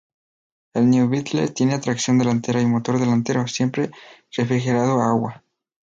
[0.73, 3.91] El New Beetle tiene tracción delantera y motor delantero, siempre
[4.35, 5.43] refrigerado a agua.